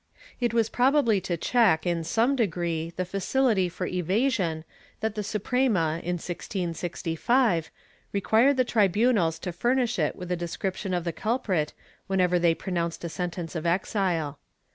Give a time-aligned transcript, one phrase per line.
[0.23, 4.63] * It was probably to check, in some degree, the facility for evasion
[4.99, 7.69] that the Suprema, in 1665,
[8.11, 11.73] required the tribunals to furnish it with a description of the culprit
[12.07, 14.39] whenever they pronounced a sentence of exile.